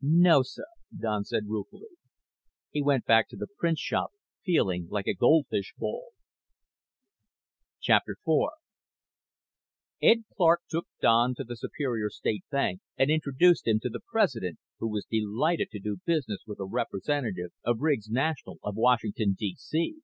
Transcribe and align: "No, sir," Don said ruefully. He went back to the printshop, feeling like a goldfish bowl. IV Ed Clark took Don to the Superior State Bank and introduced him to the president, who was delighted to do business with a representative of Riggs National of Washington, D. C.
"No, 0.00 0.40
sir," 0.42 0.64
Don 0.98 1.22
said 1.26 1.48
ruefully. 1.48 1.98
He 2.70 2.80
went 2.82 3.04
back 3.04 3.28
to 3.28 3.36
the 3.36 3.46
printshop, 3.58 4.08
feeling 4.42 4.88
like 4.90 5.06
a 5.06 5.12
goldfish 5.12 5.74
bowl. 5.76 6.12
IV 7.86 8.00
Ed 10.00 10.24
Clark 10.34 10.62
took 10.70 10.86
Don 11.02 11.34
to 11.34 11.44
the 11.44 11.56
Superior 11.58 12.08
State 12.08 12.44
Bank 12.50 12.80
and 12.96 13.10
introduced 13.10 13.66
him 13.68 13.80
to 13.80 13.90
the 13.90 14.00
president, 14.00 14.58
who 14.78 14.88
was 14.88 15.04
delighted 15.04 15.68
to 15.72 15.78
do 15.78 15.98
business 16.06 16.40
with 16.46 16.58
a 16.58 16.64
representative 16.64 17.50
of 17.62 17.80
Riggs 17.82 18.08
National 18.08 18.56
of 18.62 18.74
Washington, 18.76 19.34
D. 19.38 19.56
C. 19.58 20.00